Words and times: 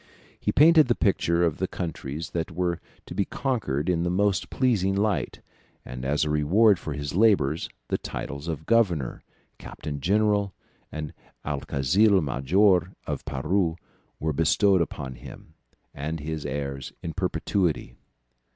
He 0.39 0.51
painted 0.51 0.87
the 0.87 0.95
picture 0.95 1.43
of 1.43 1.57
the 1.59 1.67
countries 1.67 2.31
that 2.31 2.49
were 2.49 2.79
to 3.05 3.13
be 3.13 3.23
conquered 3.23 3.87
in 3.87 4.01
the 4.01 4.09
most 4.09 4.49
pleasing 4.49 4.95
light, 4.95 5.41
and 5.85 6.03
as 6.03 6.25
a 6.25 6.29
reward 6.31 6.79
for 6.79 6.93
his 6.93 7.13
labours 7.13 7.69
the 7.87 7.99
titles 7.99 8.47
of 8.47 8.65
governor, 8.65 9.21
captain 9.59 9.99
general, 10.01 10.55
and 10.91 11.13
alguazil 11.45 12.19
major 12.19 12.95
of 13.05 13.23
Peru 13.25 13.75
were 14.19 14.33
bestowed 14.33 14.81
upon 14.81 15.13
him 15.17 15.53
and 15.93 16.19
his 16.19 16.47
heirs 16.47 16.93
in 17.03 17.13
perpetuity. 17.13 17.93